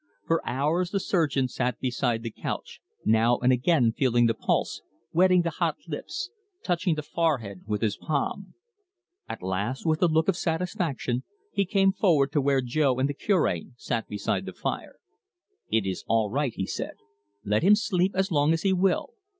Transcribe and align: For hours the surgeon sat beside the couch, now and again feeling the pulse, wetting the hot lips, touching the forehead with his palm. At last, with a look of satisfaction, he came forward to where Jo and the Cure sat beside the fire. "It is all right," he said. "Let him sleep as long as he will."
For 0.25 0.41
hours 0.49 0.89
the 0.89 0.99
surgeon 0.99 1.47
sat 1.47 1.79
beside 1.79 2.23
the 2.23 2.31
couch, 2.31 2.81
now 3.05 3.37
and 3.37 3.53
again 3.53 3.91
feeling 3.95 4.25
the 4.25 4.33
pulse, 4.33 4.81
wetting 5.13 5.43
the 5.43 5.51
hot 5.51 5.75
lips, 5.87 6.31
touching 6.63 6.95
the 6.95 7.03
forehead 7.03 7.61
with 7.67 7.83
his 7.83 7.97
palm. 7.97 8.55
At 9.29 9.43
last, 9.43 9.85
with 9.85 10.01
a 10.01 10.07
look 10.07 10.27
of 10.27 10.35
satisfaction, 10.35 11.21
he 11.51 11.65
came 11.65 11.91
forward 11.91 12.31
to 12.31 12.41
where 12.41 12.61
Jo 12.61 12.97
and 12.97 13.07
the 13.07 13.13
Cure 13.13 13.53
sat 13.77 14.07
beside 14.07 14.47
the 14.47 14.53
fire. 14.53 14.95
"It 15.69 15.85
is 15.85 16.03
all 16.07 16.31
right," 16.31 16.53
he 16.55 16.65
said. 16.65 16.95
"Let 17.45 17.61
him 17.61 17.75
sleep 17.75 18.13
as 18.15 18.31
long 18.31 18.53
as 18.53 18.63
he 18.63 18.73
will." 18.73 19.11